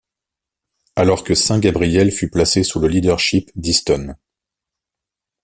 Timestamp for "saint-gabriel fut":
1.35-2.27